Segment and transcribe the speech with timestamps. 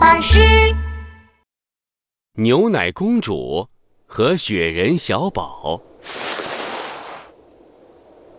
[0.00, 0.38] 巴士。
[2.34, 3.68] 牛奶公主
[4.06, 5.80] 和雪人小宝，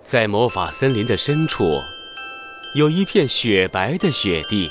[0.04, 1.80] 在魔法森林的深处，
[2.76, 4.70] 有一片雪白的雪地。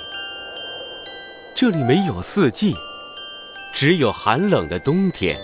[1.54, 2.74] 这里没有四季，
[3.74, 5.38] 只有寒冷的冬天。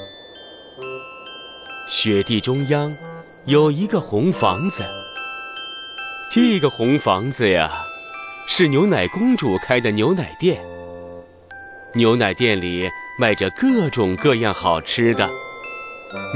[1.91, 2.97] 雪地中央
[3.45, 4.83] 有一个红房子，
[6.33, 7.85] 这个红房子呀，
[8.49, 10.65] 是牛奶公主开的牛奶店。
[11.97, 15.30] 牛奶店里卖着各种各样好吃的：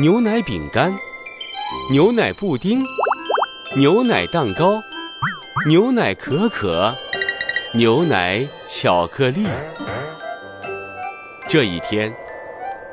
[0.01, 0.95] 牛奶饼干、
[1.91, 2.81] 牛奶布丁、
[3.75, 4.81] 牛奶蛋糕、
[5.67, 6.97] 牛奶可可、
[7.75, 9.49] 牛奶巧克力。
[11.49, 12.15] 这一天，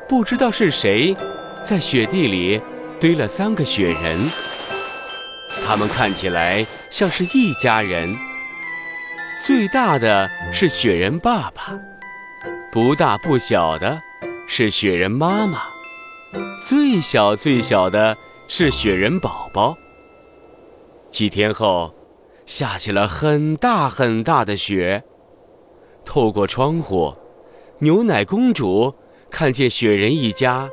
[0.10, 1.16] 不知道是谁
[1.64, 2.60] 在雪地里
[3.00, 4.18] 堆了三个雪人，
[5.68, 8.16] 他们看起来像是一家人。
[9.44, 11.72] 最大的是雪人爸爸。
[12.76, 14.02] 不大不小的
[14.50, 15.62] 是雪人妈妈，
[16.68, 18.18] 最小最小的
[18.50, 19.78] 是雪人宝宝。
[21.10, 21.96] 几天后，
[22.46, 25.06] 下起了很大很大的雪。
[26.04, 27.16] 透过窗户，
[27.80, 28.94] 牛奶公主
[29.32, 30.70] 看见雪人一家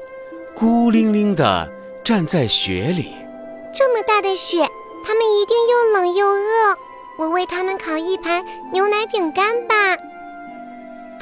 [0.57, 1.73] 孤零零地
[2.03, 3.13] 站在雪里。
[3.73, 4.69] 这么大的雪，
[5.05, 6.77] 他们一定又冷又饿。
[7.21, 9.97] 我为他们烤一盘牛奶饼干吧。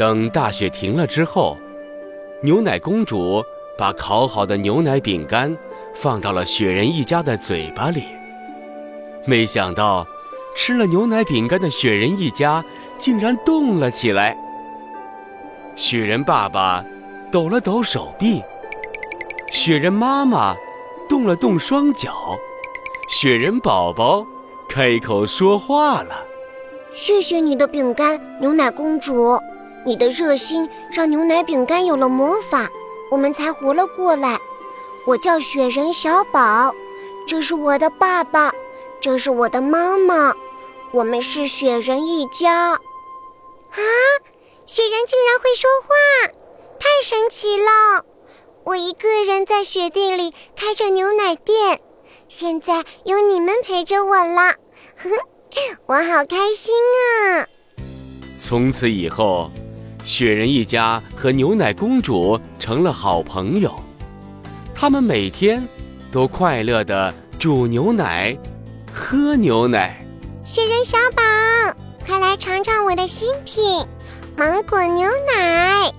[0.01, 1.59] 等大雪停了之后，
[2.41, 3.45] 牛奶公主
[3.77, 5.55] 把烤好的牛奶饼干
[5.95, 8.05] 放到了雪人一家的嘴巴里。
[9.27, 10.06] 没想到，
[10.56, 12.65] 吃了牛奶饼干的雪人一家
[12.97, 14.34] 竟然动了起来。
[15.77, 16.83] 雪人爸爸
[17.31, 18.43] 抖了抖手臂，
[19.51, 20.56] 雪人妈妈
[21.11, 22.39] 动了动双脚，
[23.11, 24.27] 雪人宝宝
[24.67, 26.25] 开口说话了
[26.91, 29.39] ：“谢谢你的饼干，牛奶公主。”
[29.84, 32.69] 你的热心让牛奶饼干有了魔法，
[33.11, 34.39] 我们才活了过来。
[35.06, 36.75] 我叫雪人小宝，
[37.27, 38.53] 这是我的爸爸，
[39.00, 40.34] 这是我的妈妈，
[40.93, 42.72] 我们是雪人一家。
[42.72, 43.81] 啊，
[44.66, 46.33] 雪人竟然会说话，
[46.78, 48.04] 太神奇了！
[48.65, 51.81] 我一个人在雪地里开着牛奶店，
[52.28, 54.54] 现在有你们陪着我了，
[54.97, 55.16] 呵呵，
[55.87, 56.75] 我好开心
[57.38, 57.47] 啊！
[58.38, 59.50] 从此以后。
[60.03, 63.75] 雪人一家和牛奶公主成了好朋友，
[64.75, 65.62] 他们每天
[66.11, 68.37] 都快乐地煮牛奶、
[68.93, 70.05] 喝牛奶。
[70.44, 71.22] 雪人小宝，
[72.06, 73.62] 快来尝尝我的新品——
[74.37, 75.93] 芒果牛奶！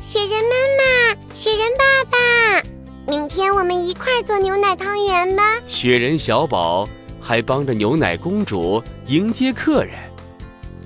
[0.00, 2.68] 雪人妈妈，雪人爸爸，
[3.06, 5.42] 明天我们一块做牛奶汤圆吧！
[5.66, 6.88] 雪人小宝
[7.20, 9.94] 还帮着牛奶公主迎接客人，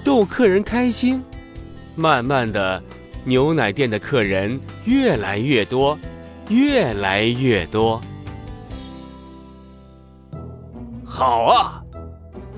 [0.04, 1.24] 逗客人开心。
[1.96, 2.82] 慢慢的，
[3.24, 5.98] 牛奶店的客人越来越多，
[6.50, 7.98] 越来越多。
[11.04, 11.82] 好啊，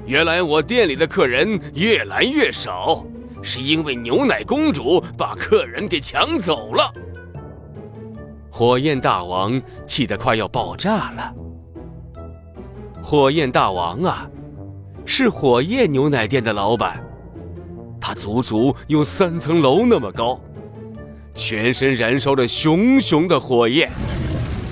[0.04, 3.04] 原来我店里的客人越来越少，
[3.41, 6.93] 是因为牛奶公主把客人给抢走了。
[8.50, 11.32] 火焰大王气得快要爆炸了。
[13.00, 14.28] 火焰大王啊，
[15.06, 17.00] 是火焰牛奶店的老板。
[18.09, 20.41] 他足足有三层楼那么高，
[21.35, 23.93] 全身燃烧着熊熊的火焰，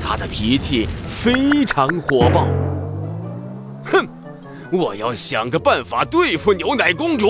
[0.03, 2.49] 他的脾气非常火爆。
[3.85, 4.09] 哼，
[4.73, 7.29] 我要想个办法对付牛奶公主。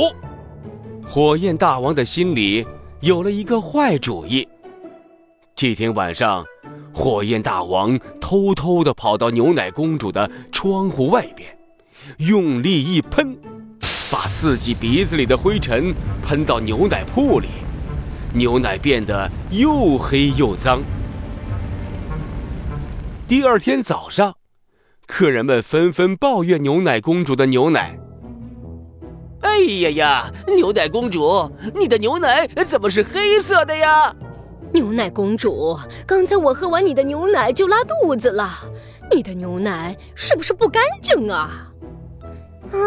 [1.03, 2.65] 火焰大王的心里
[3.01, 4.47] 有了一个坏主意。
[5.57, 6.45] 这天晚上，
[6.93, 11.59] 火焰大王偷偷地跑到牛奶公主的窗户外边，
[12.19, 13.37] 用力一喷。
[14.17, 17.49] 把自己鼻子里的灰尘喷到牛奶铺里，
[18.33, 20.81] 牛奶变得又黑又脏。
[23.29, 24.37] 第二天早上，
[25.07, 27.99] 客人们纷纷抱怨牛奶公主的牛奶。
[29.43, 34.17] 哎呀呀，牛奶公主，你的牛奶怎么是黑色的呀？
[34.73, 38.49] 牛奶公主，刚才我喝完你的牛奶就拉肚子了，
[39.15, 41.71] 你的牛奶是不是不干净啊？
[42.73, 42.81] 啊！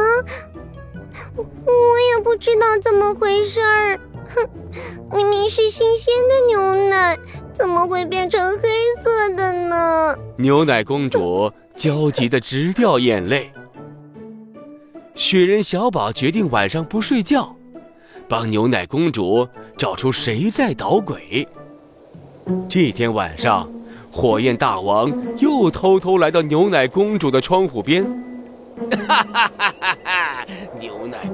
[1.36, 1.72] 我我
[2.16, 4.50] 也不知道怎么回事儿，哼，
[5.12, 7.18] 明明是新鲜的牛奶，
[7.54, 8.70] 怎么会变成黑
[9.04, 10.16] 色的呢？
[10.38, 13.52] 牛奶公主焦急的直掉眼泪。
[15.16, 17.56] 雪人小宝决定晚上不睡觉，
[18.28, 21.48] 帮牛奶公主找出谁在捣鬼。
[22.70, 23.70] 这天晚上，
[24.12, 28.04] 火焰大王又偷偷来到牛奶公主的窗户边。
[29.06, 30.46] 哈哈哈哈哈！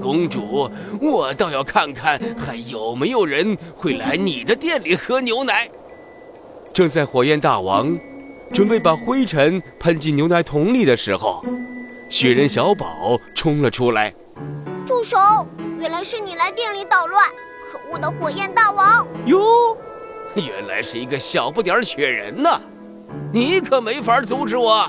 [0.05, 0.69] 公主，
[1.01, 5.67] 我倒要看看还有没有人会来你的店里喝牛奶。
[6.71, 7.97] 正在火焰大王
[8.51, 11.43] 准备把灰尘喷进牛奶桶里的时候，
[12.07, 14.13] 雪人小宝冲了出来。
[14.85, 15.17] 住手！
[15.79, 17.23] 原来是你来店里捣乱！
[17.71, 19.07] 可恶的火焰大王！
[19.25, 19.75] 哟，
[20.35, 22.61] 原来是一个小不点雪人呐！
[23.33, 24.87] 你可没法阻止我！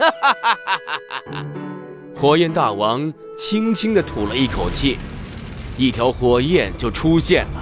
[0.00, 0.80] 哈哈哈哈哈
[1.26, 1.65] 哈！
[2.18, 4.96] 火焰大王轻轻地吐了一口气，
[5.76, 7.60] 一条火焰就出现了。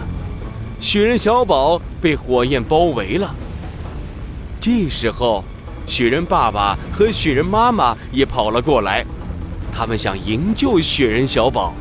[0.80, 3.34] 雪人小宝被火焰包围了。
[4.60, 5.42] 这时候，
[5.88, 9.04] 雪人爸爸和雪人妈妈也跑了过来，
[9.72, 11.74] 他们想营救雪人小宝。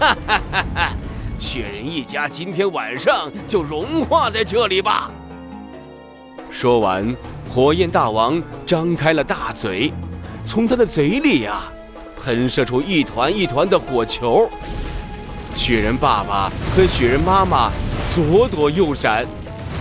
[0.00, 0.92] 哈哈哈哈！
[1.38, 5.10] 雪人一家今天晚上就融化在这里吧。
[6.50, 7.14] 说完。
[7.54, 9.92] 火焰大王张开了大嘴，
[10.46, 11.64] 从他的嘴里呀，
[12.22, 14.48] 喷射出一团一团的火球。
[15.56, 17.70] 雪人爸爸和雪人妈妈
[18.14, 19.26] 左躲右闪，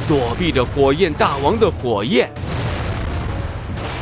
[0.07, 2.31] 躲避着火焰大王的火焰。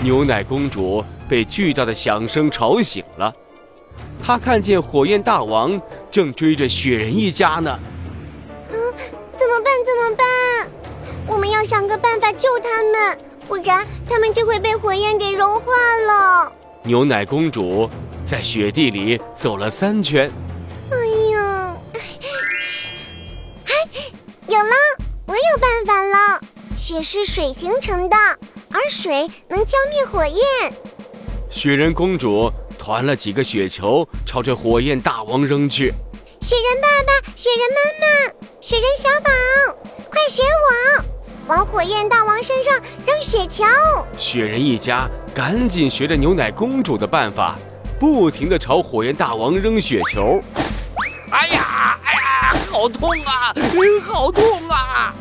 [0.01, 3.33] 牛奶公主被巨大的响声吵醒了，
[4.23, 5.79] 她看见火焰大王
[6.11, 7.79] 正追着雪人一家呢。
[8.69, 8.75] 嗯，
[9.37, 9.73] 怎么办？
[9.85, 10.25] 怎么办？
[11.27, 13.17] 我们要想个办法救他们。
[13.51, 15.73] 不然，他们就会被火焰给融化
[16.07, 16.53] 了。
[16.83, 17.89] 牛奶公主
[18.25, 20.31] 在雪地里走了三圈。
[20.89, 20.97] 哎
[21.33, 21.75] 呀，
[23.65, 23.73] 哎，
[24.47, 24.73] 有了，
[25.25, 26.39] 我有办法了。
[26.77, 28.15] 雪是水形成的，
[28.69, 30.73] 而水能浇灭火焰。
[31.49, 32.49] 雪人公主
[32.79, 35.93] 团了几个雪球，朝着火焰大王扔去。
[36.39, 39.29] 雪人爸爸、雪人妈妈、雪人小宝，
[40.09, 41.10] 快学我！
[41.47, 42.73] 往火焰大王身上
[43.05, 43.63] 扔雪球！
[44.17, 47.57] 雪人一家赶紧学着牛奶公主的办法，
[47.99, 50.41] 不停地朝火焰大王扔雪球。
[51.31, 53.53] 哎呀，哎呀，好痛啊！
[54.03, 55.13] 好痛啊！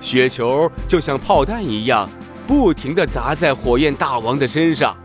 [0.00, 2.08] 雪球就像炮弹一样，
[2.46, 4.96] 不停地砸在火焰大王的身上。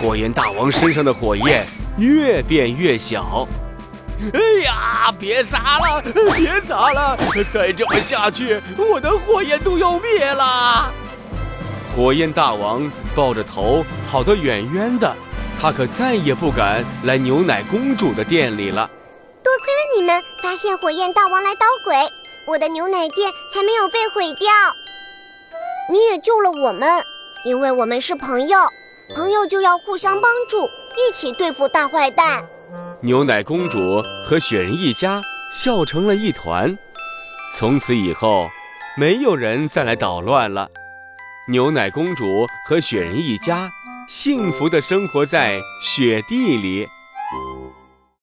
[0.00, 1.64] 火焰大王身上的火焰
[1.98, 3.46] 越变越小。
[4.32, 5.14] 哎呀！
[5.18, 6.02] 别砸了，
[6.34, 7.16] 别砸了！
[7.50, 10.92] 再这么下去，我的火焰都要灭了。
[11.94, 15.14] 火焰大王抱着头跑得远远的，
[15.60, 18.90] 他可再也不敢来牛奶公主的店里了。
[19.42, 21.94] 多亏了你们发现火焰大王来捣鬼，
[22.48, 24.50] 我的牛奶店才没有被毁掉。
[25.90, 27.02] 你也救了我们，
[27.44, 28.58] 因为我们是朋友，
[29.14, 32.44] 朋友就要互相帮助，一起对付大坏蛋。
[33.02, 35.20] 牛奶公主和雪人一家
[35.52, 36.76] 笑成了一团，
[37.54, 38.48] 从此以后，
[38.96, 40.70] 没有人再来捣乱了。
[41.50, 43.70] 牛奶公主和雪人一家
[44.08, 46.88] 幸福的生活在雪地里。